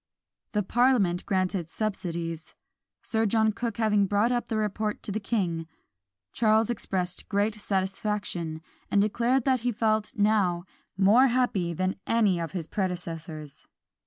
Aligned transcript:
The 0.53 0.63
parliament 0.63 1.27
granted 1.27 1.69
subsidies. 1.69 2.55
Sir 3.03 3.27
John 3.27 3.51
Cooke 3.51 3.77
having 3.77 4.07
brought 4.07 4.31
up 4.31 4.47
the 4.47 4.57
report 4.57 5.03
to 5.03 5.11
the 5.11 5.19
king, 5.19 5.67
Charles 6.33 6.71
expressed 6.71 7.29
great 7.29 7.53
satisfaction, 7.53 8.63
and 8.89 8.99
declared 8.99 9.45
that 9.45 9.59
he 9.59 9.71
felt 9.71 10.13
now 10.15 10.65
more 10.97 11.27
happy 11.27 11.71
than 11.75 11.97
any 12.07 12.39
of 12.39 12.53
his 12.53 12.65
predecessors. 12.65 13.67